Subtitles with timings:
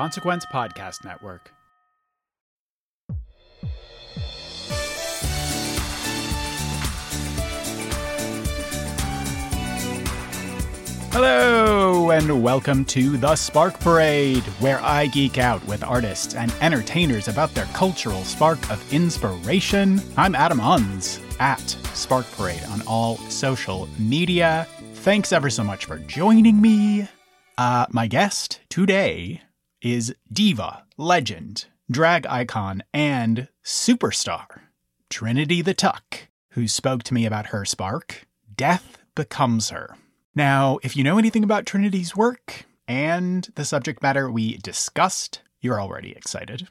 [0.00, 1.52] Consequence Podcast Network.
[11.12, 17.28] Hello, and welcome to The Spark Parade, where I geek out with artists and entertainers
[17.28, 20.00] about their cultural spark of inspiration.
[20.16, 21.60] I'm Adam Unz at
[21.94, 24.66] Spark Parade on all social media.
[24.94, 27.06] Thanks ever so much for joining me.
[27.58, 29.42] Uh, my guest today
[29.82, 34.60] is diva, legend, drag icon, and superstar
[35.08, 38.26] Trinity the Tuck, who spoke to me about her spark.
[38.54, 39.96] Death becomes her.
[40.34, 45.80] Now, if you know anything about Trinity's work and the subject matter we discussed, you're
[45.80, 46.68] already excited.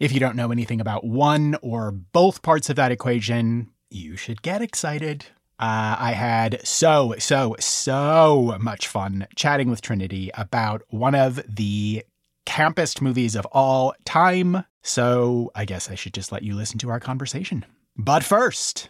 [0.00, 4.42] If you don't know anything about one or both parts of that equation, you should
[4.42, 5.26] get excited.
[5.60, 12.04] Uh, I had so, so, so much fun chatting with Trinity about one of the
[12.48, 14.64] campest movies of all time.
[14.82, 17.66] So I guess I should just let you listen to our conversation.
[17.94, 18.88] But first,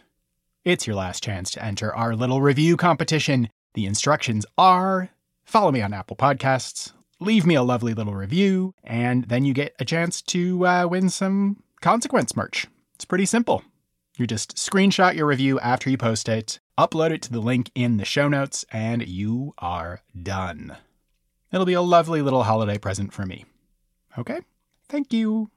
[0.63, 3.49] it's your last chance to enter our little review competition.
[3.73, 5.09] The instructions are
[5.43, 9.75] follow me on Apple Podcasts, leave me a lovely little review, and then you get
[9.77, 12.65] a chance to uh, win some consequence merch.
[12.95, 13.63] It's pretty simple.
[14.17, 17.97] You just screenshot your review after you post it, upload it to the link in
[17.97, 20.77] the show notes, and you are done.
[21.51, 23.45] It'll be a lovely little holiday present for me.
[24.17, 24.41] Okay?
[24.87, 25.49] Thank you.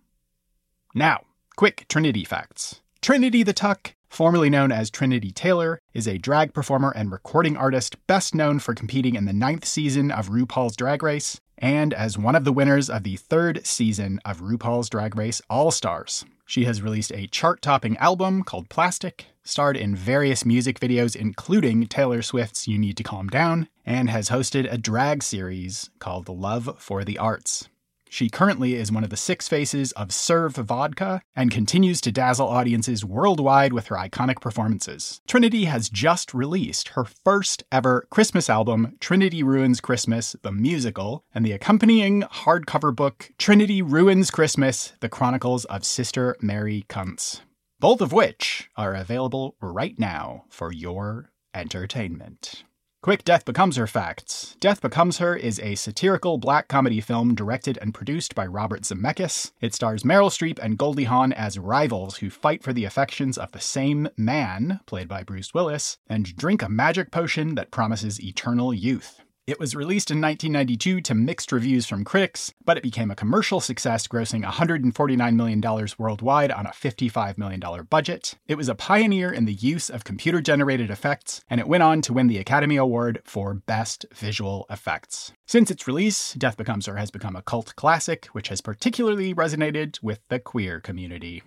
[0.95, 1.23] Now,
[1.57, 2.81] quick Trinity facts.
[3.01, 7.97] Trinity the Tuck, formerly known as Trinity Taylor, is a drag performer and recording artist
[8.07, 12.35] best known for competing in the ninth season of RuPaul's Drag Race and as one
[12.35, 16.25] of the winners of the third season of RuPaul's Drag Race All Stars.
[16.45, 21.87] She has released a chart topping album called Plastic, starred in various music videos, including
[21.87, 26.77] Taylor Swift's You Need to Calm Down, and has hosted a drag series called Love
[26.79, 27.69] for the Arts.
[28.13, 32.47] She currently is one of the six faces of Serv Vodka and continues to dazzle
[32.47, 35.23] audiences worldwide with her iconic performances.
[35.27, 41.43] Trinity has just released her first ever Christmas album, Trinity Ruins Christmas, the musical, and
[41.43, 47.41] the accompanying hardcover book, Trinity Ruins Christmas, the Chronicles of Sister Mary Cunts.
[47.81, 52.65] Both of which are available right now for your entertainment.
[53.03, 54.57] Quick Death Becomes Her facts.
[54.61, 59.51] Death Becomes Her is a satirical black comedy film directed and produced by Robert Zemeckis.
[59.61, 63.51] It stars Meryl Streep and Goldie Hawn as rivals who fight for the affections of
[63.51, 68.73] the same man, played by Bruce Willis, and drink a magic potion that promises eternal
[68.73, 69.21] youth.
[69.53, 73.61] It was released in 1992 to mixed reviews from critics, but it became a commercial
[73.61, 75.61] success, grossing $149 million
[75.99, 78.39] worldwide on a $55 million budget.
[78.49, 82.01] It was a pioneer in the use of computer generated effects, and it went on
[82.01, 85.33] to win the Academy Award for Best Visual Effects.
[85.47, 90.03] Since its release, Death Becomes Her has become a cult classic, which has particularly resonated
[90.03, 91.43] with the queer community.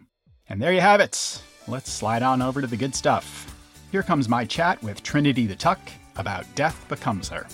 [0.47, 1.41] And there you have it.
[1.67, 3.51] Let's slide on over to the good stuff.
[3.91, 5.79] Here comes my chat with Trinity the Tuck
[6.17, 7.47] about Death Becomes Her.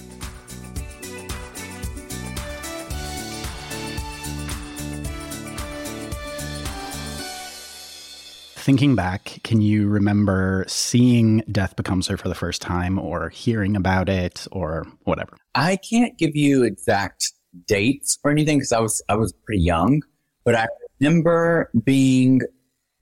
[8.62, 13.76] Thinking back, can you remember seeing Death Becomes Her for the first time or hearing
[13.76, 15.36] about it or whatever?
[15.56, 17.32] I can't give you exact
[17.66, 20.04] dates or anything because I was I was pretty young,
[20.46, 20.68] but I
[21.00, 22.42] remember being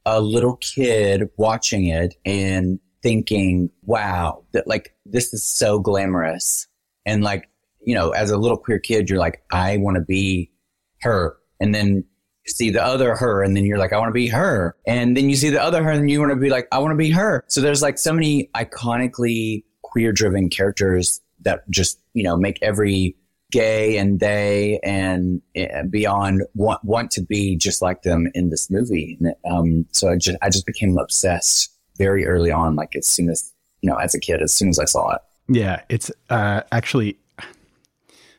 [0.06, 6.68] a little kid watching it and thinking, "Wow, that like this is so glamorous."
[7.06, 7.50] And like,
[7.86, 10.52] you know, as a little queer kid, you're like, "I want to be
[11.02, 12.06] her." And then
[12.50, 14.76] see the other her and then you're like, I want to be her.
[14.86, 16.92] And then you see the other her and you want to be like, I want
[16.92, 17.44] to be her.
[17.48, 23.16] So there's like so many iconically queer driven characters that just, you know, make every
[23.52, 28.70] gay and they and uh, beyond want, want to be just like them in this
[28.70, 29.18] movie.
[29.20, 33.30] And, um, so I just, I just became obsessed very early on, like as soon
[33.30, 35.22] as, you know, as a kid, as soon as I saw it.
[35.48, 37.18] Yeah, it's uh, actually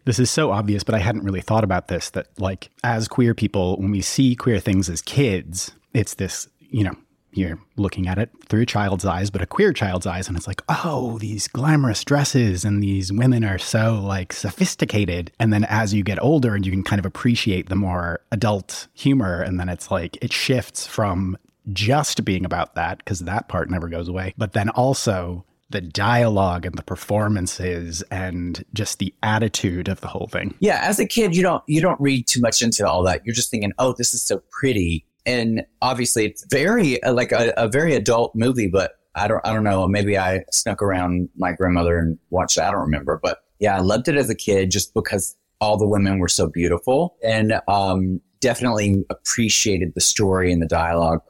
[0.05, 3.35] this is so obvious, but I hadn't really thought about this that like as queer
[3.35, 6.95] people, when we see queer things as kids, it's this, you know,
[7.33, 10.49] you're looking at it through a child's eyes, but a queer child's eyes, and it's
[10.49, 15.31] like, oh, these glamorous dresses and these women are so like sophisticated.
[15.39, 18.89] And then as you get older and you can kind of appreciate the more adult
[18.95, 21.39] humor, and then it's like it shifts from
[21.73, 26.67] just being about that, because that part never goes away, but then also the dialogue
[26.67, 30.55] and the performances and just the attitude of the whole thing.
[30.59, 33.25] Yeah, as a kid, you don't you don't read too much into all that.
[33.25, 37.53] You're just thinking, "Oh, this is so pretty." And obviously, it's very uh, like a,
[37.57, 41.53] a very adult movie, but I don't I don't know, maybe I snuck around my
[41.53, 42.63] grandmother and watched it.
[42.63, 45.87] I don't remember, but yeah, I loved it as a kid just because all the
[45.87, 51.21] women were so beautiful and um, definitely appreciated the story and the dialogue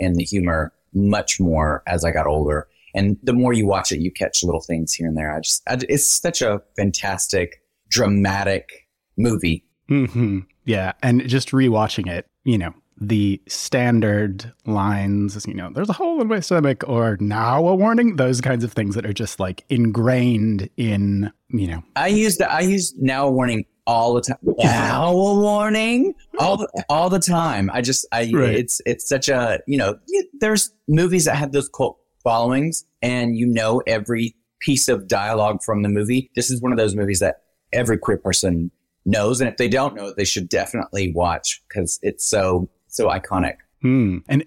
[0.00, 2.66] and the humor much more as I got older.
[2.96, 5.32] And the more you watch it, you catch little things here and there.
[5.32, 9.64] I just, I, it's such a fantastic, dramatic movie.
[9.88, 10.40] Mm-hmm.
[10.64, 10.92] Yeah.
[11.02, 16.28] And just rewatching it, you know, the standard lines, you know, there's a hole in
[16.28, 20.70] my stomach or now a warning, those kinds of things that are just like ingrained
[20.78, 21.82] in, you know.
[21.94, 24.38] I use the, I use now a warning all the time.
[24.42, 27.70] Now a warning all the, all the time.
[27.72, 28.54] I just, I, right.
[28.54, 29.98] it's, it's such a, you know,
[30.40, 35.82] there's movies that have those cult followings and you know every piece of dialogue from
[35.82, 36.28] the movie.
[36.34, 37.42] This is one of those movies that
[37.72, 38.72] every queer person
[39.04, 39.40] knows.
[39.40, 43.58] And if they don't know it, they should definitely watch because it's so, so iconic.
[43.80, 44.18] Hmm.
[44.28, 44.44] And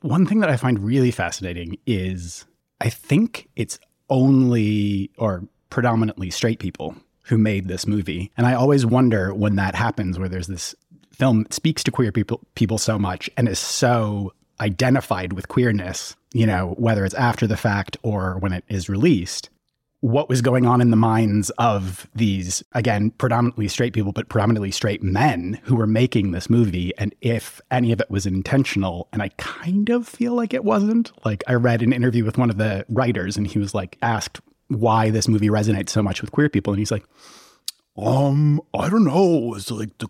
[0.00, 2.46] one thing that I find really fascinating is
[2.80, 3.78] I think it's
[4.08, 8.32] only or predominantly straight people who made this movie.
[8.36, 10.74] And I always wonder when that happens, where there's this
[11.12, 16.16] film that speaks to queer people people so much and is so identified with queerness,
[16.32, 19.50] you know, whether it's after the fact or when it is released,
[20.00, 24.70] what was going on in the minds of these, again, predominantly straight people, but predominantly
[24.70, 29.08] straight men who were making this movie, and if any of it was intentional.
[29.12, 31.12] And I kind of feel like it wasn't.
[31.24, 34.40] Like, I read an interview with one of the writers, and he was like, asked
[34.68, 36.72] why this movie resonates so much with queer people.
[36.72, 37.04] And he's like,
[37.98, 39.54] um, I don't know.
[39.54, 40.08] It's like the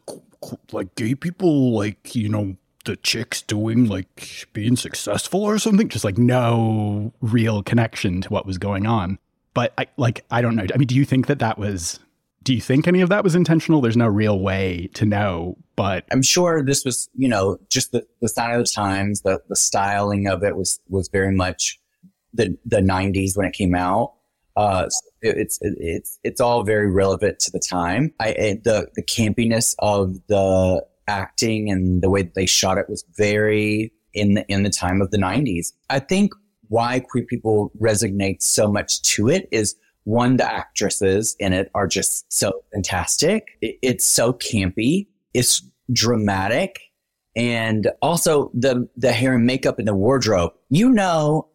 [0.71, 5.88] like gay people, like, you know, the chick's doing like being successful or something?
[5.88, 9.19] Just like no real connection to what was going on.
[9.53, 10.67] But i like i don't know.
[10.73, 11.99] I mean do you think that that was
[12.43, 13.81] do you think any of that was intentional?
[13.81, 18.06] There's no real way to know but i'm sure this was you know just the,
[18.21, 21.81] the sign of the times the, the styling of it was was very much
[22.33, 24.15] the the 90s when it came out.
[24.56, 24.88] Uh,
[25.23, 28.12] it, it's it, it's it's all very relevant to the time.
[28.21, 32.89] I it, the the campiness of the acting and the way that they shot it
[32.89, 35.73] was very in the in the time of the 90s.
[35.89, 36.33] I think
[36.69, 39.75] why queer people resonate so much to it is
[40.05, 43.49] one the actresses in it are just so fantastic.
[43.61, 45.09] It, it's so campy.
[45.35, 45.62] It's
[45.93, 46.79] dramatic
[47.37, 50.53] and also the the hair and makeup and the wardrobe.
[50.69, 51.49] You know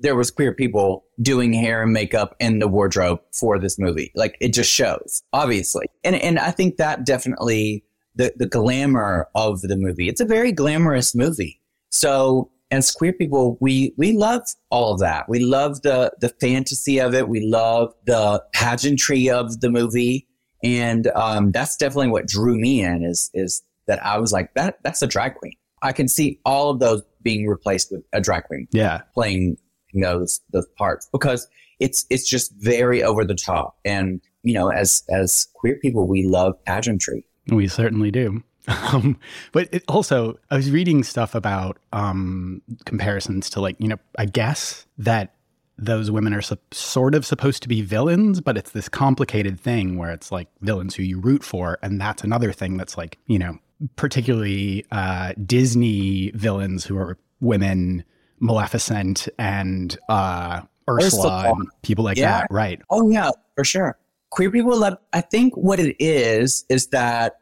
[0.00, 4.12] there was queer people doing hair and makeup in the wardrobe for this movie.
[4.14, 5.86] Like it just shows, obviously.
[6.04, 7.84] And and I think that definitely
[8.18, 10.08] the, the glamour of the movie.
[10.08, 11.62] It's a very glamorous movie.
[11.90, 15.28] So as queer people, we, we love all of that.
[15.28, 17.28] We love the, the fantasy of it.
[17.28, 20.26] We love the pageantry of the movie.
[20.62, 24.80] And, um, that's definitely what drew me in is, is that I was like, that,
[24.82, 25.54] that's a drag queen.
[25.80, 28.66] I can see all of those being replaced with a drag queen.
[28.72, 29.02] Yeah.
[29.14, 29.56] Playing
[29.94, 31.48] those, those parts because
[31.78, 33.78] it's, it's just very over the top.
[33.84, 37.24] And, you know, as, as queer people, we love pageantry.
[37.48, 38.42] We certainly do.
[38.92, 39.18] Um,
[39.52, 44.26] but it also, I was reading stuff about um, comparisons to, like, you know, I
[44.26, 45.34] guess that
[45.78, 49.96] those women are su- sort of supposed to be villains, but it's this complicated thing
[49.96, 51.78] where it's like villains who you root for.
[51.82, 53.58] And that's another thing that's like, you know,
[53.96, 58.04] particularly uh, Disney villains who are women,
[58.38, 61.52] Maleficent and uh, Ursula, Ursula.
[61.52, 62.40] and people like yeah.
[62.40, 62.48] that.
[62.50, 62.82] Right.
[62.90, 63.96] Oh, yeah, for sure
[64.30, 67.40] queer people love, I think what it is, is that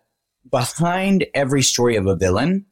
[0.50, 2.66] behind every story of a villain,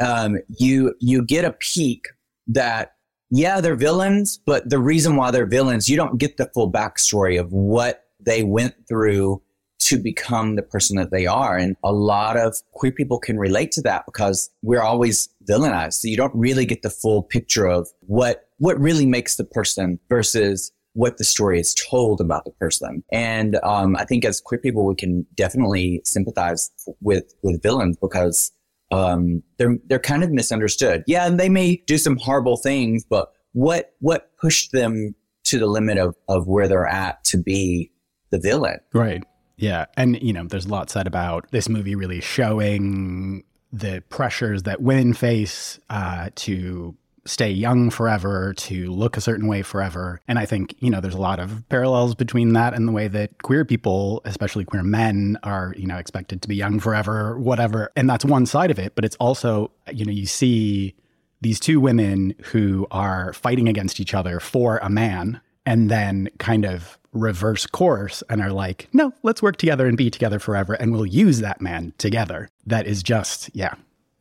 [0.00, 2.06] um, you, you get a peek
[2.46, 2.92] that,
[3.30, 7.38] yeah, they're villains, but the reason why they're villains, you don't get the full backstory
[7.38, 9.42] of what they went through
[9.80, 11.56] to become the person that they are.
[11.56, 15.94] And a lot of queer people can relate to that because we're always villainized.
[15.94, 19.98] So you don't really get the full picture of what, what really makes the person
[20.08, 23.04] versus what the story is told about the person.
[23.12, 28.52] And um, I think as queer people, we can definitely sympathize with with villains because
[28.90, 31.04] um, they're they're kind of misunderstood.
[31.06, 35.14] Yeah, and they may do some horrible things, but what what pushed them
[35.44, 37.92] to the limit of of where they're at to be
[38.30, 38.78] the villain?
[38.92, 39.24] Right.
[39.58, 39.86] Yeah.
[39.96, 44.80] And, you know, there's a lot said about this movie really showing the pressures that
[44.80, 50.20] women face uh, to stay young forever, to look a certain way forever.
[50.28, 53.08] And I think, you know, there's a lot of parallels between that and the way
[53.08, 57.90] that queer people, especially queer men, are, you know, expected to be young forever, whatever.
[57.96, 58.94] And that's one side of it.
[58.94, 60.94] But it's also, you know, you see
[61.40, 66.64] these two women who are fighting against each other for a man and then kind
[66.64, 70.74] of reverse course and are like, no, let's work together and be together forever.
[70.74, 72.48] And we'll use that man together.
[72.66, 73.74] That is just, yeah,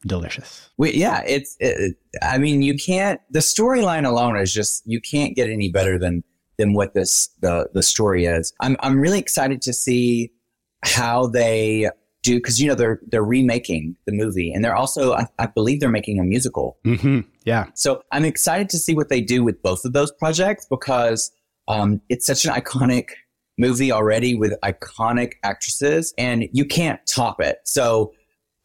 [0.08, 0.70] delicious.
[0.78, 1.56] We, yeah, it's.
[1.60, 3.20] It, I mean, you can't.
[3.30, 6.24] The storyline alone is just you can't get any better than
[6.58, 8.54] than what this the the story is.
[8.62, 10.32] I'm I'm really excited to see
[10.84, 11.90] how they
[12.24, 15.80] do because you know they're they're remaking the movie and they're also I, I believe
[15.80, 16.78] they're making a musical.
[16.86, 17.22] Mm-hmm.
[17.46, 17.68] Yeah.
[17.74, 21.32] So I'm excited to see what they do with both of those projects because
[21.68, 23.10] um, it's such an iconic
[23.58, 27.60] movie already with iconic actresses, and you can't top it.
[27.66, 28.14] So,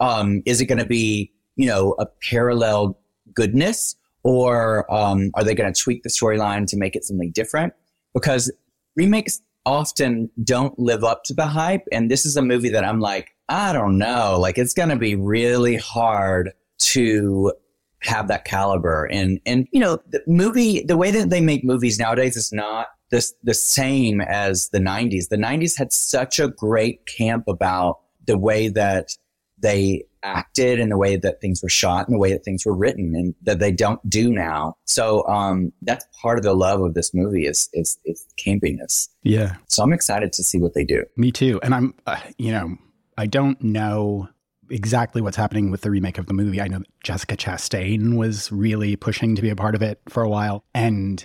[0.02, 2.98] um, is it going to be, you know, a parallel
[3.34, 3.94] goodness,
[4.24, 7.72] or um, are they going to tweak the storyline to make it something different?
[8.12, 8.52] Because
[8.96, 12.98] remakes often don't live up to the hype, and this is a movie that I'm
[12.98, 17.52] like, I don't know, like it's going to be really hard to
[18.00, 19.04] have that caliber.
[19.04, 22.88] And and you know, the movie, the way that they make movies nowadays is not
[23.12, 25.28] the the same as the '90s.
[25.28, 29.16] The '90s had such a great camp about the way that
[29.62, 32.74] they acted and the way that things were shot and the way that things were
[32.74, 34.76] written and that they don't do now.
[34.84, 39.08] So um, that's part of the love of this movie is is its campiness.
[39.22, 39.56] Yeah.
[39.68, 41.04] So I'm excited to see what they do.
[41.16, 41.60] Me too.
[41.62, 42.76] And I'm, uh, you know,
[43.16, 44.28] I don't know
[44.70, 46.60] exactly what's happening with the remake of the movie.
[46.60, 50.22] I know that Jessica Chastain was really pushing to be a part of it for
[50.22, 50.64] a while.
[50.74, 51.24] And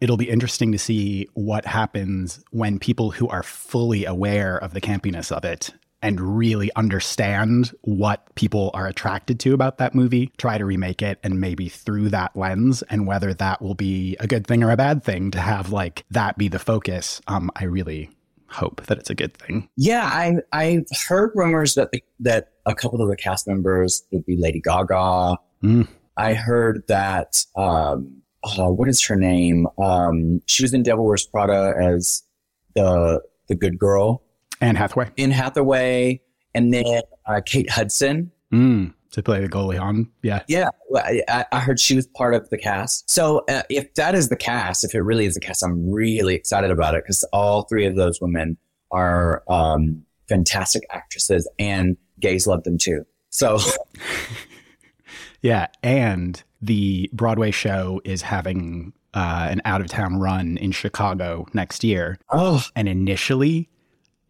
[0.00, 4.80] it'll be interesting to see what happens when people who are fully aware of the
[4.80, 5.72] campiness of it
[6.04, 11.18] and really understand what people are attracted to about that movie try to remake it
[11.24, 14.76] and maybe through that lens and whether that will be a good thing or a
[14.76, 18.10] bad thing to have like that be the focus um i really
[18.48, 22.74] hope that it's a good thing Yeah, I I've heard rumors that the, that a
[22.74, 25.36] couple of the cast members would be Lady Gaga.
[25.62, 25.88] Mm.
[26.16, 29.66] I heard that um, oh, what is her name?
[29.78, 32.22] Um, she was in Devil Wears Prada as
[32.74, 34.22] the the good girl
[34.64, 36.20] anne hathaway in Hathaway,
[36.54, 36.84] and then
[37.26, 38.30] uh, Kate Hudson.
[38.52, 38.92] mm.
[39.12, 42.58] to play the Goldie on yeah Yeah, I- I heard she was part of the
[42.58, 43.08] cast.
[43.08, 46.34] So uh, if that is the cast, if it really is the cast, I'm really
[46.34, 48.56] excited about it because all three of those women
[48.90, 53.04] are um, fantastic actresses, and gays love them too.
[53.30, 53.58] So
[55.42, 61.46] Yeah, and the Broadway show is having uh, an out of town run in Chicago
[61.52, 62.18] next year.
[62.30, 63.68] oh, And initially,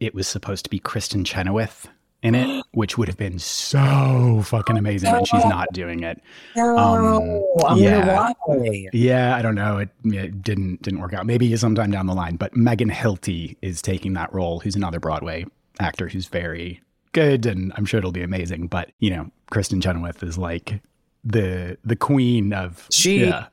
[0.04, 1.88] it was supposed to be Kristin Chenoweth
[2.22, 5.14] in it, which would have been so fucking amazing.
[5.14, 6.20] And she's not doing it.
[6.56, 8.16] Um, I yeah.
[8.16, 8.88] wonder why.
[8.92, 9.78] Yeah, I don't know.
[9.78, 11.26] It, it didn't didn't work out.
[11.26, 12.36] Maybe sometime down the line.
[12.36, 14.60] But Megan Hilty is taking that role.
[14.60, 15.46] Who's another Broadway
[15.80, 16.80] actor who's very
[17.12, 18.66] good, and I'm sure it'll be amazing.
[18.68, 20.80] But you know, Kristin Chenoweth is like
[21.24, 23.46] the the queen of She- Yeah,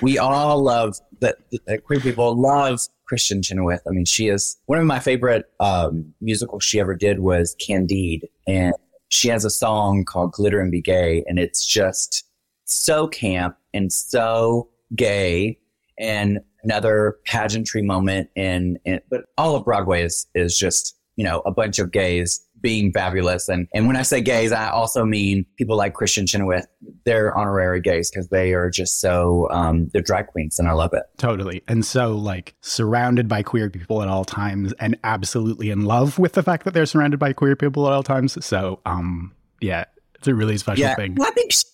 [0.00, 1.36] we all love that
[1.66, 2.80] that queer people love
[3.12, 3.82] Kristin Chenoweth.
[3.86, 8.28] I mean, she is one of my favorite um, musicals she ever did was Candide,
[8.46, 8.74] and
[9.10, 12.24] she has a song called "Glitter and Be Gay," and it's just
[12.64, 15.58] so camp and so gay,
[15.98, 18.30] and another pageantry moment.
[18.34, 22.40] And, and but all of Broadway is is just you know a bunch of gays
[22.62, 23.48] being fabulous.
[23.48, 26.66] And and when I say gays, I also mean people like Kristin Chenoweth.
[27.04, 30.92] They're honorary gays because they are just so um, they're drag queens, and I love
[30.94, 31.02] it.
[31.18, 31.62] totally.
[31.68, 36.32] And so, like, surrounded by queer people at all times, and absolutely in love with
[36.32, 38.42] the fact that they're surrounded by queer people at all times.
[38.44, 41.16] So, um, yeah, it's a really special Yeah, thing.
[41.16, 41.64] well, I think she's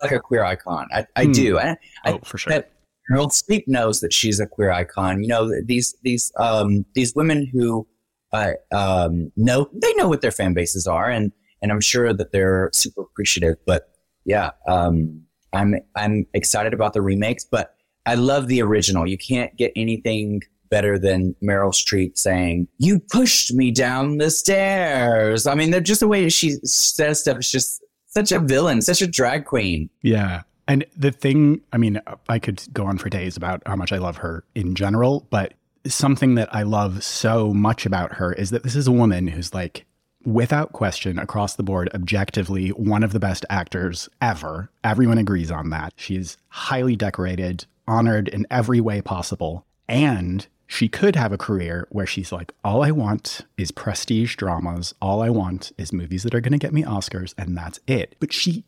[0.00, 0.86] like a queer icon.
[0.92, 1.32] I, I Hmm.
[1.32, 1.58] do.
[1.58, 2.64] I, I, Oh, for sure.
[3.10, 5.22] Meryl Streep knows that she's a queer icon.
[5.22, 7.86] You know, these these um these women who
[8.32, 12.32] uh, um know they know what their fan bases are, and and I'm sure that
[12.32, 13.56] they're super appreciative.
[13.66, 13.88] But
[14.24, 15.22] yeah, um,
[15.52, 17.74] I'm I'm excited about the remakes, but
[18.06, 19.06] I love the original.
[19.06, 25.46] You can't get anything better than Meryl Streep saying, "You pushed me down the stairs."
[25.46, 29.02] I mean, they're just the way she says stuff is just such a villain, such
[29.02, 29.88] a drag queen.
[30.02, 30.42] Yeah.
[30.68, 33.98] And the thing, I mean, I could go on for days about how much I
[33.98, 35.54] love her in general, but
[35.86, 39.52] something that I love so much about her is that this is a woman who's
[39.54, 39.84] like,
[40.24, 44.70] without question, across the board, objectively one of the best actors ever.
[44.84, 45.92] Everyone agrees on that.
[45.96, 49.66] She's highly decorated, honored in every way possible.
[49.88, 54.94] And she could have a career where she's like, all I want is prestige dramas.
[55.02, 58.14] All I want is movies that are going to get me Oscars, and that's it.
[58.20, 58.64] But she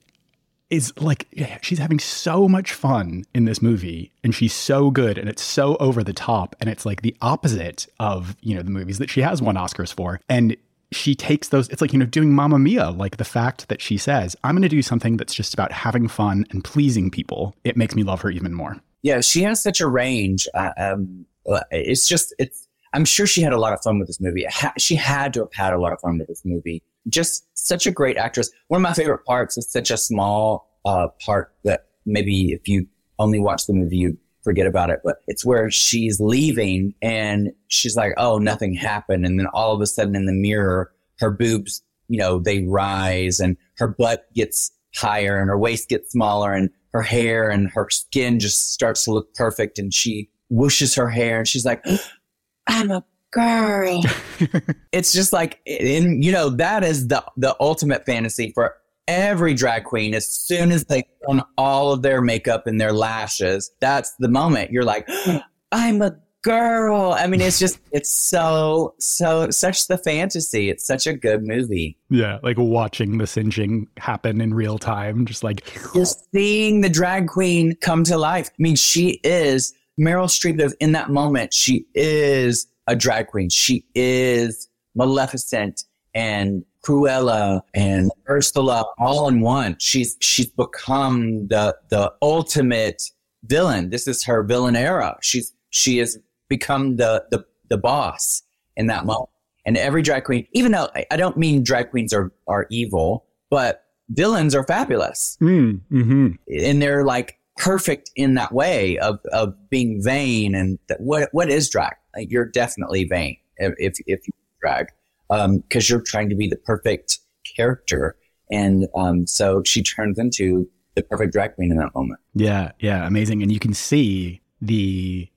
[0.70, 1.28] is like
[1.62, 5.76] she's having so much fun in this movie and she's so good and it's so
[5.76, 9.20] over the top and it's like the opposite of you know the movies that she
[9.20, 10.20] has won oscars for.
[10.28, 10.56] And
[10.92, 13.98] she takes those it's like you know doing Mamma Mia like the fact that she
[13.98, 17.54] says i'm going to do something that's just about having fun and pleasing people.
[17.64, 18.76] It makes me love her even more.
[19.02, 21.26] Yeah she has such a range uh, um,
[21.70, 24.46] it's just it's i'm sure she had a lot of fun with this movie.
[24.78, 27.90] She had to have had a lot of fun with this movie just such a
[27.90, 28.50] great actress.
[28.68, 32.86] One of my favorite parts is such a small uh, part that maybe if you
[33.18, 35.00] only watch the movie, you forget about it.
[35.04, 39.80] But it's where she's leaving and she's like, "Oh, nothing happened," and then all of
[39.80, 44.70] a sudden in the mirror, her boobs, you know, they rise and her butt gets
[44.94, 49.12] higher and her waist gets smaller and her hair and her skin just starts to
[49.12, 51.84] look perfect and she whooshes her hair and she's like,
[52.66, 54.02] "I'm a girl.
[54.92, 58.76] it's just like, in, you know, that is the, the ultimate fantasy for
[59.08, 60.14] every drag queen.
[60.14, 64.28] As soon as they put on all of their makeup and their lashes, that's the
[64.28, 65.08] moment you're like,
[65.72, 67.12] I'm a girl.
[67.18, 70.70] I mean, it's just, it's so, so, such the fantasy.
[70.70, 71.98] It's such a good movie.
[72.10, 72.38] Yeah.
[72.42, 75.64] Like watching the singeing happen in real time, just like,
[75.94, 78.50] just seeing the drag queen come to life.
[78.50, 83.48] I mean, she is Meryl Streep, in that moment, she is a drag queen.
[83.48, 89.76] She is Maleficent and Cruella and Ursula all in one.
[89.78, 93.02] She's she's become the the ultimate
[93.44, 93.90] villain.
[93.90, 95.16] This is her villain era.
[95.22, 98.42] She's she has become the the the boss
[98.76, 99.30] in that moment.
[99.66, 103.24] And every drag queen, even though I, I don't mean drag queens are are evil,
[103.50, 105.38] but villains are fabulous.
[105.40, 106.28] Mm, mm-hmm.
[106.62, 111.48] And they're like perfect in that way of, of being vain and th- what what
[111.48, 114.88] is drag you're definitely vain if if, you drag
[115.28, 117.18] because um, you're trying to be the perfect
[117.56, 118.16] character.
[118.50, 122.20] And um, so she turns into the perfect drag queen in that moment.
[122.34, 123.42] Yeah yeah amazing.
[123.42, 125.28] And you can see the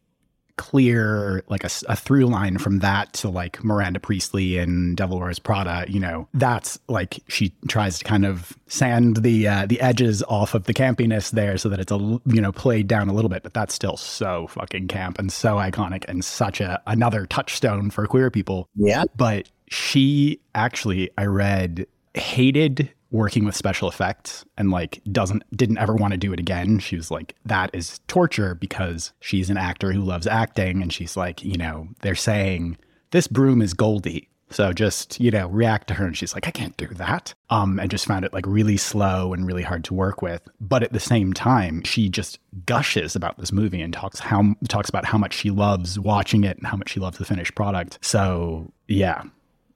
[0.58, 5.40] clear like a, a, through line from that to like Miranda Priestly and Devil Wears
[5.40, 10.24] Prada, you know, that's like she tries to kind of sand the uh, the edges
[10.24, 13.30] off of the campiness there so that it's a you know played down a little
[13.30, 17.90] bit, but that's still so fucking camp and so iconic and such a another touchstone
[17.90, 18.68] for queer people.
[18.76, 19.06] Yeah.
[19.16, 25.96] But she actually I read hated working with special effects and like doesn't didn't ever
[25.96, 26.80] want to do it again.
[26.80, 31.16] She was like that is torture because she's an actor who loves acting and she's
[31.16, 32.78] like, you know, they're saying
[33.12, 34.30] this broom is Goldie.
[34.50, 37.34] So just, you know, react to her and she's like, I can't do that.
[37.50, 40.42] Um and just found it like really slow and really hard to work with.
[40.60, 44.90] But at the same time, she just gushes about this movie and talks how talks
[44.90, 48.00] about how much she loves watching it and how much she loves the finished product.
[48.02, 49.24] So, yeah,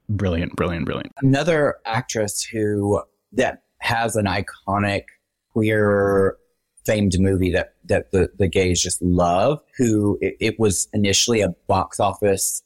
[0.10, 1.14] brilliant, brilliant, brilliant.
[1.22, 3.02] Another actress who
[3.34, 5.04] that has an iconic
[5.52, 6.38] queer
[6.86, 11.50] famed movie that that the, the gays just love who it, it, was initially a
[11.68, 12.64] box office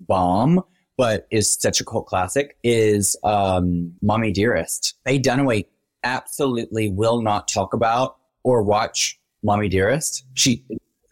[0.00, 0.62] bomb
[0.96, 4.94] but is such a cult classic is um mommy dearest.
[5.04, 5.64] Faye dunaway
[6.02, 10.24] absolutely will not talk about or watch mommy dearest.
[10.34, 10.64] She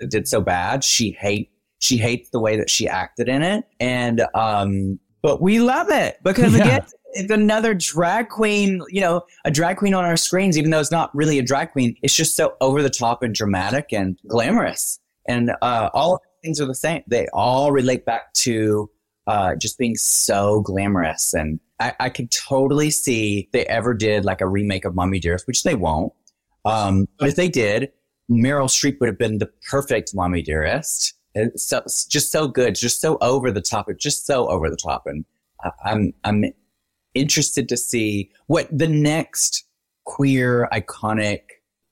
[0.09, 0.85] did so bad.
[0.85, 3.65] She hate she hates the way that she acted in it.
[3.81, 6.65] And um but we love it because yeah.
[6.65, 10.91] again another drag queen, you know, a drag queen on our screens, even though it's
[10.91, 11.97] not really a drag queen.
[12.03, 14.99] It's just so over the top and dramatic and glamorous.
[15.29, 17.03] And uh, all things are the same.
[17.07, 18.91] They all relate back to
[19.27, 21.35] uh, just being so glamorous.
[21.35, 25.47] And I, I could totally see they ever did like a remake of Mommy Dearest,
[25.47, 26.13] which they won't.
[26.65, 27.93] Um, but if they did,
[28.31, 31.15] Meryl Streep would have been the perfect Mommy Dearest.
[31.35, 33.89] It's so, just so good, just so over the top.
[33.99, 35.05] Just so over the top.
[35.07, 35.25] And
[35.85, 36.45] I'm, I'm
[37.15, 39.65] interested to see what the next
[40.05, 41.41] queer iconic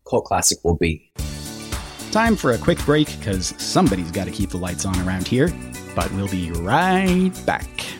[0.08, 1.12] cult classic will be.
[2.10, 5.52] Time for a quick break because somebody's got to keep the lights on around here,
[5.94, 7.99] but we'll be right back.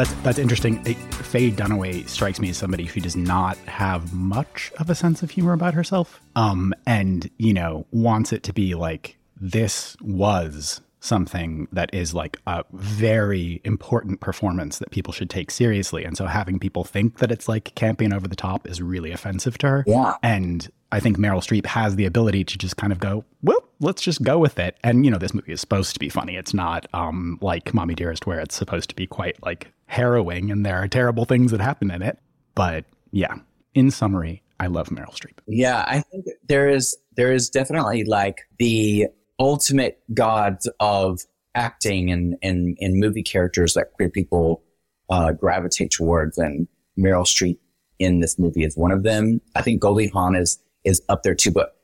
[0.00, 0.80] That's that's interesting.
[0.86, 5.22] It, Faye Dunaway strikes me as somebody who does not have much of a sense
[5.22, 10.80] of humor about herself, um, and you know wants it to be like this was
[11.00, 16.04] something that is like a very important performance that people should take seriously.
[16.04, 19.58] And so having people think that it's like camping over the top is really offensive
[19.58, 19.84] to her.
[19.86, 20.14] Yeah.
[20.22, 24.02] And I think Meryl Streep has the ability to just kind of go, well, let's
[24.02, 24.76] just go with it.
[24.82, 26.36] And you know, this movie is supposed to be funny.
[26.36, 30.64] It's not um like Mommy Dearest where it's supposed to be quite like harrowing and
[30.64, 32.16] there are terrible things that happen in it.
[32.54, 33.34] But yeah,
[33.74, 35.38] in summary, I love Meryl Streep.
[35.46, 39.06] Yeah, I think there is there is definitely like the
[39.38, 41.20] ultimate gods of
[41.54, 44.62] acting and and, and movie characters that queer people
[45.10, 47.58] uh, gravitate towards, and Meryl Streep
[47.98, 49.40] in this movie is one of them.
[49.56, 51.76] I think Goldie Hawn is is up there too, but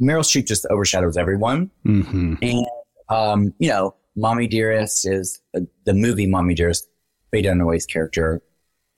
[0.00, 1.70] Meryl Streep just overshadows everyone.
[1.86, 2.34] Mm-hmm.
[2.42, 2.66] And
[3.08, 6.88] um, you know, Mommy Dearest is uh, the movie Mommy Dearest.
[7.30, 8.42] Faye Dunaway's character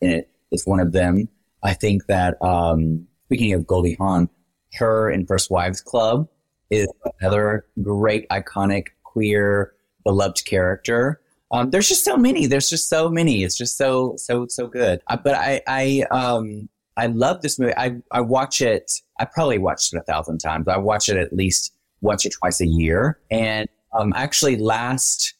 [0.01, 1.29] in it is one of them.
[1.63, 4.29] I think that um, speaking of Goldie Hawn,
[4.75, 6.29] her in First Wives Club
[6.71, 6.89] is
[7.21, 9.73] another great, iconic, queer,
[10.05, 11.21] beloved character.
[11.53, 12.47] Um, there's just so many.
[12.47, 13.45] There's just so many.
[13.45, 15.01] It's just so so so good.
[15.09, 17.75] But I I um I love this movie.
[17.77, 18.91] I I watch it.
[19.21, 20.67] I probably watched it a thousand times.
[20.67, 23.21] I watch it at least once or twice a year.
[23.31, 25.35] And um, actually, last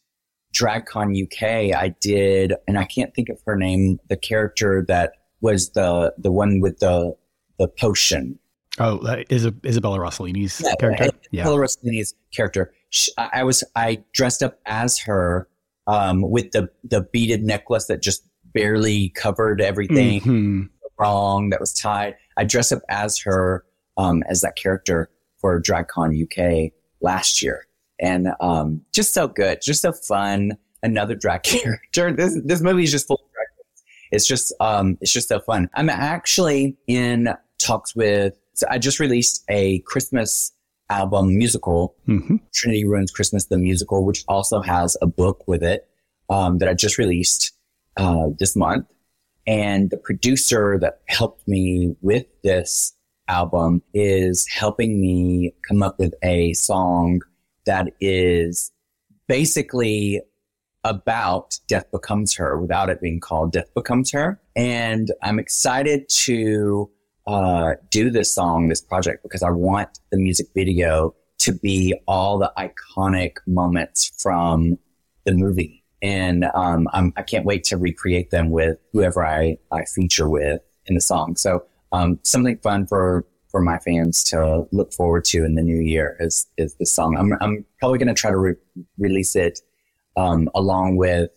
[0.55, 3.99] DragCon UK, I did, and I can't think of her name.
[4.09, 7.17] The character that was the the one with the
[7.59, 8.39] the potion.
[8.79, 11.09] Oh, uh, is Isabella Rossellini's Yeah, character?
[11.33, 12.73] Isabella Rossellini's character.
[12.91, 15.49] She, I was I dressed up as her
[15.87, 20.69] um, with the the beaded necklace that just barely covered everything Mhm.
[20.99, 22.15] wrong that was tied.
[22.37, 23.65] I dressed up as her
[23.97, 27.67] um, as that character for DragCon UK last year,
[28.01, 30.57] and um, just so good, just so fun.
[30.83, 32.13] Another drag character.
[32.13, 33.47] This this movie is just full of drag.
[34.13, 35.69] It's just um, it's just so fun.
[35.75, 37.29] I'm actually in
[37.59, 38.35] talks with.
[38.53, 40.53] So I just released a Christmas
[40.91, 42.41] album musical Mhm.
[42.53, 45.89] Trinity Ruins Christmas the musical, which also has a book with it
[46.29, 47.53] um, that I just released
[47.97, 48.87] uh, this month.
[49.47, 52.95] And the producer that helped me with this
[53.29, 57.21] album is helping me come up with a song
[57.67, 58.73] that is
[59.29, 60.21] basically
[60.85, 64.39] about Death Becomes Her without it being called Death Becomes Her.
[64.55, 66.91] And I'm excited to
[67.27, 72.39] uh, do this song, this project, because I want the music video to be all
[72.39, 74.79] the iconic moments from
[75.25, 75.83] the movie.
[76.03, 80.61] And um, I'm, I can't wait to recreate them with whoever I, I feature with
[80.87, 81.37] in the song.
[81.37, 83.25] So um, something fun for
[83.55, 87.17] for my fans to look forward to in the new year is is this song.
[87.17, 88.57] I'm I'm probably going to try to re-
[88.99, 89.61] release it
[90.17, 91.31] um, along with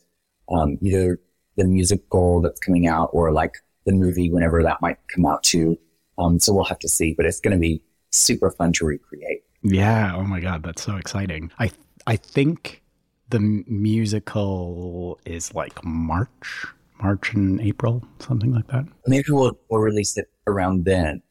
[0.50, 1.20] um, either
[1.58, 5.78] the musical that's coming out or like the movie whenever that might come out too.
[6.18, 9.44] Um, so we'll have to see, but it's going to be super fun to recreate.
[9.62, 10.16] Yeah.
[10.16, 11.52] Oh my God, that's so exciting.
[11.60, 11.70] I
[12.08, 12.82] I think
[13.30, 16.66] the musical is like March,
[17.00, 18.86] March and April, something like that.
[19.06, 21.22] Maybe we'll we'll release it around then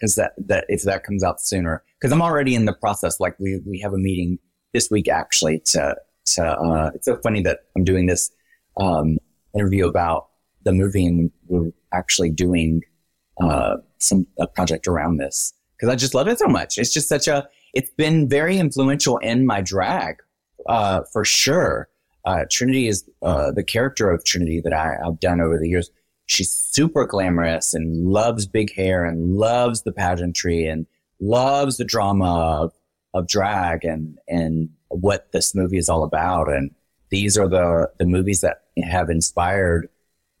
[0.00, 3.20] because that that if that comes out sooner because I'm already in the process.
[3.20, 4.38] Like we we have a meeting
[4.72, 6.44] this week actually to to.
[6.44, 8.30] Uh, it's so funny that I'm doing this
[8.78, 9.18] um,
[9.54, 10.28] interview about
[10.62, 12.82] the movie and we're actually doing
[13.40, 16.78] uh, some a project around this because I just love it so much.
[16.78, 17.48] It's just such a.
[17.72, 20.16] It's been very influential in my drag,
[20.68, 21.88] uh, for sure.
[22.24, 25.90] Uh, Trinity is uh, the character of Trinity that I, I've done over the years.
[26.30, 30.86] She's super glamorous and loves big hair and loves the pageantry and
[31.18, 32.72] loves the drama of
[33.12, 36.48] of drag and, and what this movie is all about.
[36.48, 36.70] And
[37.10, 39.88] these are the, the movies that have inspired,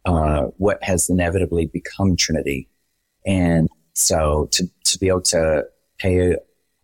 [0.04, 2.68] uh, what has inevitably become Trinity.
[3.26, 5.64] And so to, to be able to
[5.98, 6.36] pay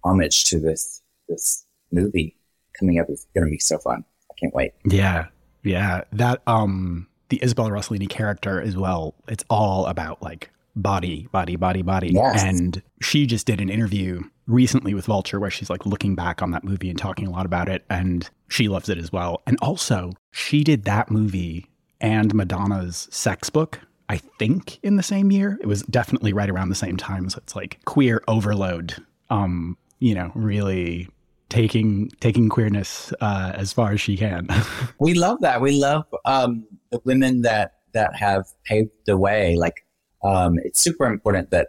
[0.02, 2.36] homage to this, this movie
[2.76, 4.04] coming up is going to be so fun.
[4.28, 4.72] I can't wait.
[4.84, 5.28] Yeah.
[5.62, 6.02] Yeah.
[6.10, 11.82] That, um, the Isabella Rossellini character as well, it's all about like body, body, body,
[11.82, 12.10] body.
[12.12, 12.42] Yes.
[12.42, 16.50] And she just did an interview recently with Vulture where she's like looking back on
[16.52, 17.84] that movie and talking a lot about it.
[17.90, 19.42] And she loves it as well.
[19.46, 21.66] And also, she did that movie
[22.00, 25.58] and Madonna's sex book, I think, in the same year.
[25.60, 27.28] It was definitely right around the same time.
[27.30, 28.94] So it's like queer overload.
[29.30, 31.08] Um, you know, really
[31.48, 34.48] taking taking queerness uh, as far as she can.
[35.00, 35.60] we love that.
[35.60, 39.56] We love um, the women that that have paved the way.
[39.56, 39.86] Like
[40.22, 41.68] um, it's super important that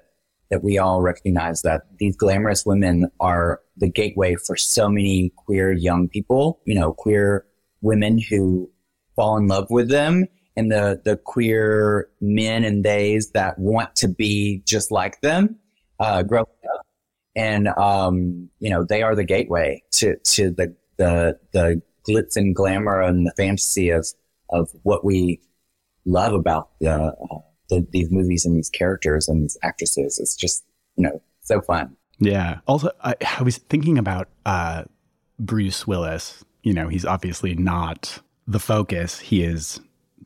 [0.49, 5.71] that we all recognize that these glamorous women are the gateway for so many queer
[5.71, 6.62] young people.
[6.65, 7.45] You know, queer
[7.82, 8.69] women who
[9.15, 10.25] fall in love with them.
[10.56, 15.60] And the, the queer men and theys that want to be just like them,
[15.99, 16.86] uh, grow up
[17.38, 22.56] and um, you know they are the gateway to to the the the glitz and
[22.56, 24.08] glamour and the fantasy of
[24.50, 25.42] of what we
[26.06, 27.12] love about the, uh,
[27.70, 30.20] the, these movies and these characters and these actresses.
[30.20, 30.64] It's just
[30.96, 31.96] you know so fun.
[32.20, 32.60] Yeah.
[32.68, 34.86] Also, I, I was thinking about uh,
[35.40, 36.44] Bruce Willis.
[36.64, 39.20] You know, he's obviously not the focus.
[39.20, 39.80] He is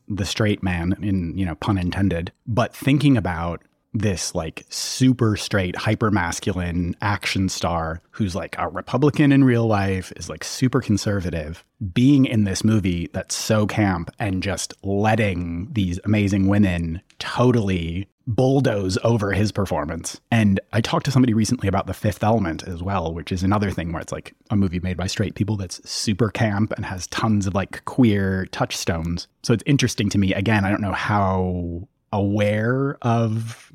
[0.07, 2.31] the straight man, in you know, pun intended.
[2.47, 3.61] But thinking about
[3.93, 10.13] this like super straight, hyper masculine action star who's like a Republican in real life,
[10.15, 15.99] is like super conservative, being in this movie that's so camp and just letting these
[16.05, 20.21] amazing women totally bulldoze over his performance.
[20.31, 23.71] And I talked to somebody recently about The Fifth Element as well, which is another
[23.71, 27.07] thing where it's like a movie made by straight people that's super camp and has
[27.07, 29.27] tons of like queer touchstones.
[29.43, 30.33] So it's interesting to me.
[30.33, 33.71] Again, I don't know how aware of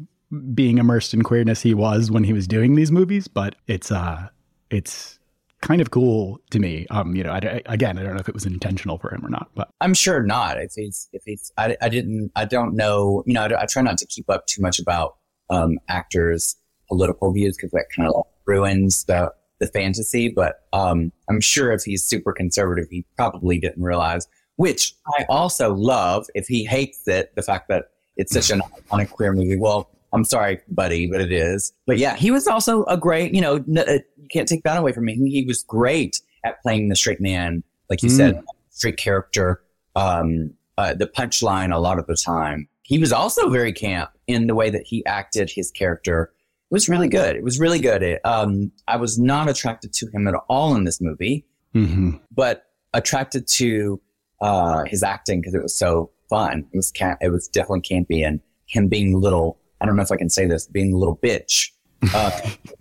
[0.54, 4.28] being immersed in queerness he was when he was doing these movies, but it's uh
[4.70, 5.18] it's
[5.60, 6.86] kind of cool to me.
[6.90, 9.24] Um, you know, I, I, again, I don't know if it was intentional for him
[9.24, 10.60] or not, but I'm sure not.
[10.60, 13.22] If he's, if he's, I, I didn't, I don't know.
[13.26, 15.16] You know, I, I try not to keep up too much about
[15.50, 16.56] um, actors'
[16.88, 20.28] political views because that kind of ruins the the fantasy.
[20.28, 24.28] But um, I'm sure if he's super conservative, he probably didn't realize.
[24.56, 26.26] Which I also love.
[26.34, 29.56] If he hates it, the fact that it's such an iconic queer movie.
[29.56, 31.72] Well, I'm sorry, buddy, but it is.
[31.86, 34.76] But yeah, he was also a great, you know, n- uh, you can't take that
[34.78, 35.14] away from me.
[35.14, 38.16] He was great at playing the straight man, like you mm.
[38.16, 39.62] said, straight character,
[39.94, 42.68] um, uh, the punchline a lot of the time.
[42.82, 46.32] He was also very camp in the way that he acted his character.
[46.70, 47.36] It was really good.
[47.36, 48.02] It was really good.
[48.02, 52.16] It, um, I was not attracted to him at all in this movie, mm-hmm.
[52.32, 54.00] but attracted to
[54.40, 56.66] uh, his acting because it was so fun.
[56.72, 60.16] It was it was definitely campy and him being little I don't know if I
[60.16, 61.70] can say this, being a little bitch.
[62.14, 62.30] Uh,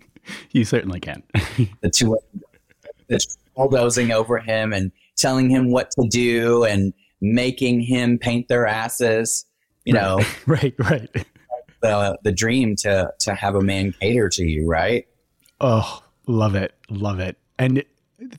[0.50, 1.22] you certainly can.
[1.80, 2.16] the two
[3.08, 8.66] that's bulldozing over him and telling him what to do and making him paint their
[8.66, 9.44] asses.
[9.84, 10.02] You right.
[10.02, 11.26] know, right, right.
[11.82, 15.06] The the dream to to have a man cater to you, right?
[15.60, 17.38] Oh, love it, love it.
[17.58, 17.84] And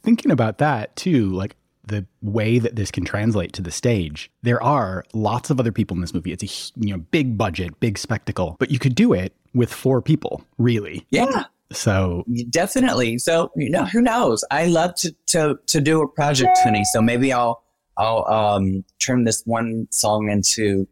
[0.02, 1.56] thinking about that too, like
[1.88, 4.30] the way that this can translate to the stage.
[4.43, 6.32] There are lots of other people in this movie.
[6.32, 10.02] It's a you know big budget, big spectacle, but you could do it with four
[10.02, 11.06] people, really.
[11.10, 11.45] Yeah.
[11.71, 13.17] So definitely.
[13.17, 14.43] So you know, who knows?
[14.52, 16.84] I love to to to do a project, honey.
[16.93, 17.63] So maybe I'll
[17.97, 20.88] I'll um turn this one song into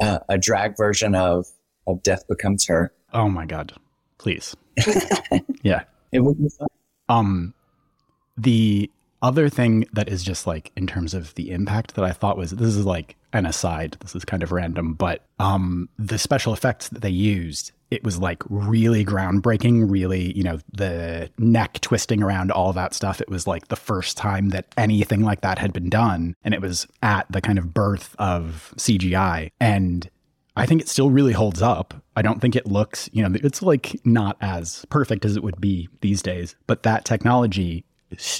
[0.00, 1.46] uh, a drag version of
[1.86, 2.92] of Death Becomes Her.
[3.12, 3.72] Oh my god!
[4.18, 4.54] Please.
[5.62, 5.84] yeah.
[6.12, 6.68] It would be fun.
[7.08, 7.54] Um,
[8.36, 8.90] the
[9.22, 12.50] other thing that is just like in terms of the impact that I thought was
[12.52, 16.88] this is like an aside, this is kind of random, but um the special effects
[16.88, 22.50] that they used, it was like really groundbreaking, really, you know, the neck twisting around
[22.50, 23.20] all that stuff.
[23.20, 26.34] It was like the first time that anything like that had been done.
[26.44, 29.50] And it was at the kind of birth of CGI.
[29.60, 30.08] And
[30.56, 31.94] I think it still really holds up.
[32.16, 35.60] I don't think it looks, you know, it's like not as perfect as it would
[35.60, 37.84] be these days, but that technology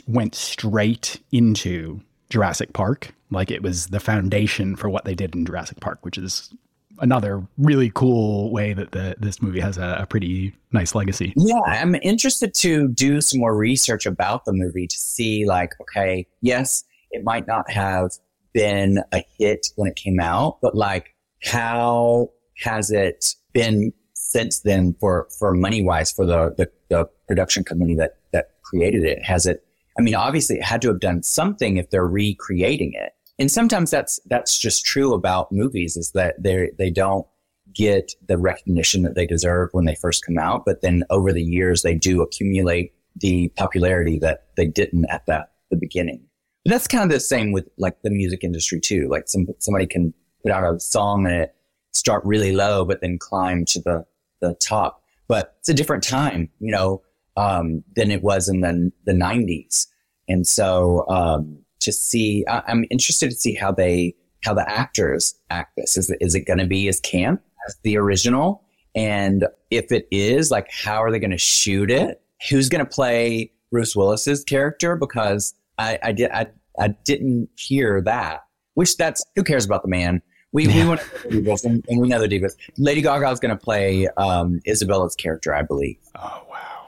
[0.07, 3.13] went straight into Jurassic Park.
[3.31, 6.53] Like it was the foundation for what they did in Jurassic Park, which is
[7.01, 11.33] another really cool way that the, this movie has a, a, pretty nice legacy.
[11.37, 16.27] Yeah, I'm interested to do some more research about the movie to see, like, okay,
[16.43, 18.13] yes, it might not have
[18.53, 24.95] been a hit when it came out, but like, how has it been since then
[25.01, 29.23] for, for money wise for the, the, the production company that, that created it?
[29.25, 29.65] Has it,
[29.99, 33.13] I mean, obviously it had to have done something if they're recreating it.
[33.39, 37.27] And sometimes that's, that's just true about movies is that they, they don't
[37.75, 40.65] get the recognition that they deserve when they first come out.
[40.65, 45.47] But then over the years, they do accumulate the popularity that they didn't at the,
[45.71, 46.23] the beginning.
[46.65, 49.09] But that's kind of the same with like the music industry too.
[49.09, 51.55] Like some, somebody can put out a song and it
[51.93, 54.05] start really low, but then climb to the,
[54.41, 55.03] the top.
[55.29, 57.03] But it's a different time, you know,
[57.41, 59.89] um, than it was in the, the nineties.
[60.29, 65.35] And so, um, to see, I, I'm interested to see how they, how the actors
[65.49, 65.97] act this.
[65.97, 68.63] Is it, is it going to be as camp as the original?
[68.95, 72.21] And if it is, like, how are they going to shoot it?
[72.51, 74.97] Who's going to play Bruce Willis's character?
[74.97, 76.47] Because I, I did, I,
[76.79, 78.45] I didn't hear that.
[78.75, 80.23] Which that's who cares about the man?
[80.53, 82.57] We, we want to divas, and, and we know the divas.
[82.77, 85.99] Lady Gaga is going to play um, Isabella's character, I believe.
[86.17, 86.80] Oh wow!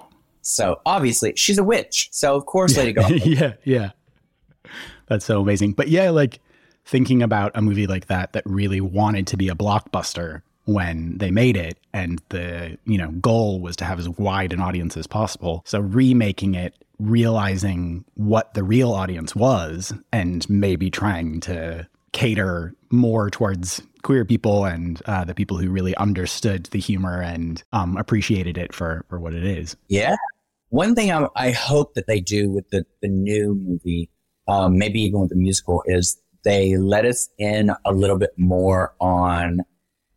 [0.43, 2.09] So obviously she's a witch.
[2.13, 3.19] So of course Lady Gaga.
[3.29, 3.91] yeah, yeah.
[5.07, 5.73] That's so amazing.
[5.73, 6.41] But yeah, like
[6.85, 11.31] thinking about a movie like that that really wanted to be a blockbuster when they
[11.31, 15.07] made it and the you know goal was to have as wide an audience as
[15.07, 22.73] possible so remaking it realizing what the real audience was and maybe trying to cater
[22.91, 27.97] more towards queer people and uh, the people who really understood the humor and um,
[27.97, 30.15] appreciated it for for what it is yeah
[30.73, 34.11] one thing I, I hope that they do with the, the new movie
[34.49, 38.95] um, maybe even with the musical is they let us in a little bit more
[39.01, 39.61] on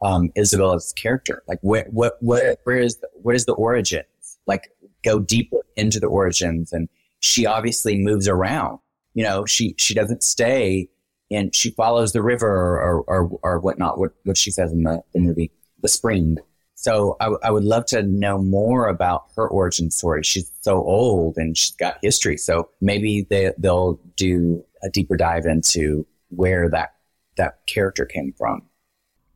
[0.01, 1.43] um, Isabella's character.
[1.47, 4.05] Like, where, what, what, where is, the, what is the origins?
[4.47, 4.69] Like,
[5.03, 6.73] go deeper into the origins.
[6.73, 6.89] And
[7.19, 8.79] she obviously moves around.
[9.13, 10.89] You know, she, she doesn't stay
[11.31, 15.01] and she follows the river or, or, or whatnot, what, what she says in the,
[15.13, 16.37] the movie, The Spring.
[16.85, 20.21] So I, I would love to know more about her origin story.
[20.21, 22.37] She's so old and she's got history.
[22.37, 26.93] So maybe they, they'll do a deeper dive into where that,
[27.37, 28.61] that character came from.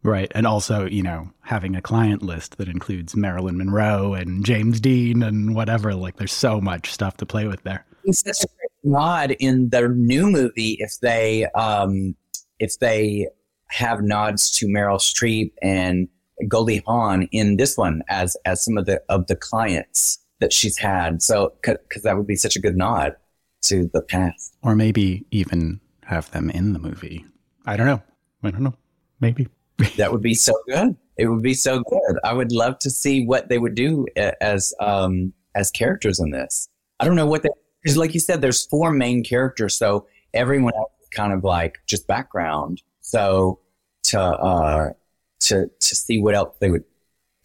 [0.03, 0.31] Right.
[0.35, 5.23] And also, you know, having a client list that includes Marilyn Monroe and James Dean
[5.23, 5.95] and whatever.
[5.95, 7.83] Like, there's so much stuff to play with there.
[8.03, 12.15] It's such a great nod in the new movie if they, um,
[12.59, 13.27] if they
[13.69, 16.09] have nods to Meryl Streep and
[16.47, 20.77] Goldie Hawn in this one as, as some of the, of the clients that she's
[20.77, 21.21] had.
[21.21, 23.15] So, cause that would be such a good nod
[23.63, 24.55] to the past.
[24.63, 27.25] Or maybe even have them in the movie.
[27.65, 28.01] I don't know.
[28.43, 28.73] I don't know.
[29.19, 29.47] Maybe
[29.97, 30.95] that would be so good.
[31.17, 32.19] It would be so good.
[32.23, 36.69] I would love to see what they would do as um, as characters in this.
[36.99, 37.49] I don't know what they
[37.83, 41.79] because, like you said, there's four main characters, so everyone else is kind of like
[41.85, 42.81] just background.
[43.01, 43.59] So
[44.03, 44.93] to uh,
[45.41, 46.83] to to see what else they would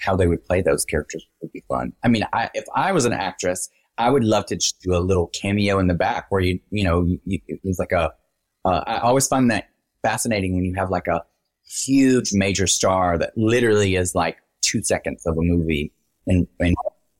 [0.01, 1.93] how they would play those characters would be fun.
[2.03, 4.99] I mean, I, if I was an actress, I would love to just do a
[4.99, 8.13] little cameo in the back where you you know you, you, it was like a.
[8.65, 9.69] Uh, I always find that
[10.03, 11.23] fascinating when you have like a
[11.67, 15.93] huge major star that literally is like two seconds of a movie
[16.27, 16.75] and, and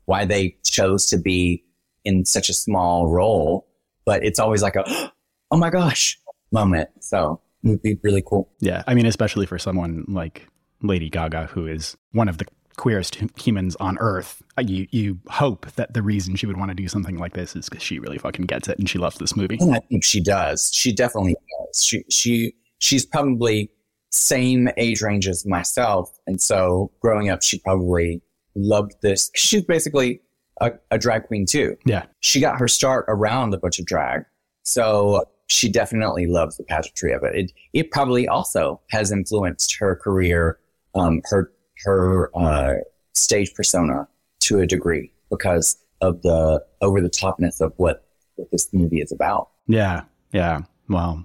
[0.07, 1.63] why they chose to be
[2.05, 3.67] in such a small role.
[4.07, 4.85] But it's always like a,
[5.51, 6.19] oh my gosh
[6.53, 6.89] moment.
[7.01, 8.51] So it would be really cool.
[8.61, 8.83] Yeah.
[8.87, 10.47] I mean, especially for someone like
[10.85, 14.43] Lady Gaga, who is one of the queerest humans on earth.
[14.59, 17.55] Uh, you you hope that the reason she would want to do something like this
[17.57, 19.57] is because she really fucking gets it and she loves this movie.
[19.61, 20.71] And I think she does.
[20.73, 21.85] She definitely does.
[21.85, 23.71] She she she's probably
[24.11, 26.11] same age range as myself.
[26.27, 28.23] And so growing up, she probably
[28.55, 29.31] loved this.
[29.35, 30.21] She's basically
[30.61, 31.77] a, a, drag queen too.
[31.85, 32.05] Yeah.
[32.21, 34.25] She got her start around a bunch of drag.
[34.63, 37.35] So she definitely loves the pageantry of it.
[37.35, 40.59] It, it probably also has influenced her career,
[40.95, 41.53] um, her,
[41.85, 42.75] her, uh,
[43.15, 44.09] stage persona
[44.41, 48.05] to a degree because of the over the topness of what,
[48.37, 49.49] what this movie is about.
[49.67, 50.03] Yeah.
[50.33, 50.63] Yeah.
[50.89, 51.25] Well,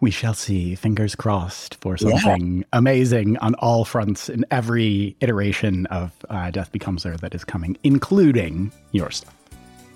[0.00, 0.74] we shall see.
[0.74, 2.64] Fingers crossed for something yeah.
[2.74, 7.76] amazing on all fronts in every iteration of uh, Death Becomes Her that is coming,
[7.82, 9.34] including your stuff.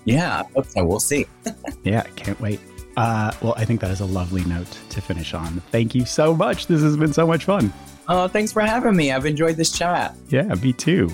[0.05, 1.27] Yeah, okay, we'll see.
[1.83, 2.59] yeah, can't wait.
[2.97, 5.61] Uh, well, I think that is a lovely note to finish on.
[5.71, 6.65] Thank you so much.
[6.65, 7.71] This has been so much fun.
[8.11, 9.11] Oh, thanks for having me.
[9.11, 10.15] I've enjoyed this chat.
[10.29, 11.11] Yeah, me too.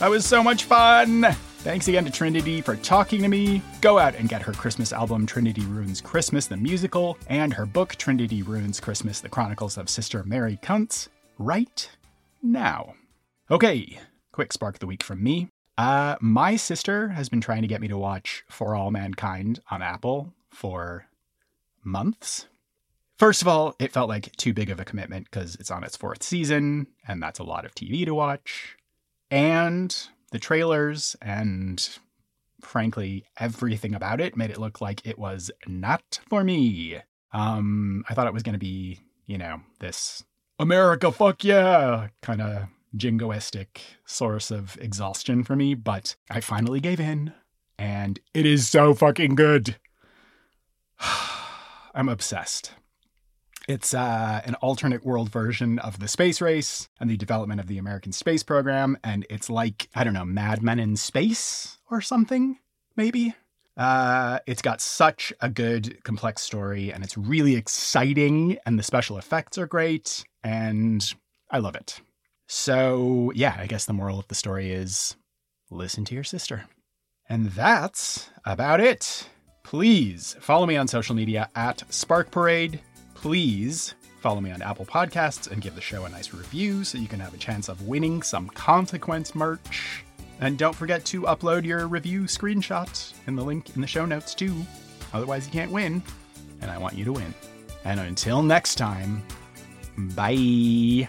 [0.00, 1.22] That was so much fun.
[1.60, 3.62] Thanks again to Trinity for talking to me.
[3.80, 7.94] Go out and get her Christmas album, Trinity Ruins Christmas, the musical, and her book,
[7.96, 11.08] Trinity Ruins Christmas, the Chronicles of Sister Mary Kuntz,
[11.38, 11.88] right
[12.42, 12.94] now.
[13.50, 13.98] Okay,
[14.32, 15.48] quick spark of the week from me.
[15.76, 19.82] Uh, my sister has been trying to get me to watch For All Mankind on
[19.82, 21.06] Apple for
[21.84, 22.46] months.
[23.18, 25.96] First of all, it felt like too big of a commitment because it's on its
[25.96, 28.76] fourth season, and that's a lot of TV to watch.
[29.28, 29.94] And
[30.30, 31.98] the trailers and
[32.60, 37.00] frankly everything about it made it look like it was not for me.
[37.32, 40.22] Um, I thought it was going to be, you know, this
[40.60, 47.00] America, fuck yeah, kind of jingoistic source of exhaustion for me, but I finally gave
[47.00, 47.32] in,
[47.78, 49.76] and it is so fucking good.
[51.94, 52.72] I'm obsessed.
[53.68, 57.76] It's uh, an alternate world version of the space race and the development of the
[57.76, 62.58] American space program, and it's like, I don't know, Mad Men in Space or something,
[62.96, 63.34] maybe?
[63.76, 69.18] Uh, it's got such a good, complex story, and it's really exciting, and the special
[69.18, 71.14] effects are great, and
[71.50, 72.00] I love it.
[72.46, 75.14] So, yeah, I guess the moral of the story is
[75.70, 76.64] listen to your sister.
[77.28, 79.28] And that's about it.
[79.62, 82.80] Please follow me on social media at Spark Parade.
[83.20, 87.08] Please follow me on Apple Podcasts and give the show a nice review so you
[87.08, 90.04] can have a chance of winning some consequence merch.
[90.40, 94.34] And don't forget to upload your review screenshot in the link in the show notes
[94.34, 94.54] too.
[95.12, 96.00] Otherwise, you can't win.
[96.60, 97.34] And I want you to win.
[97.84, 99.24] And until next time,
[100.14, 101.08] bye.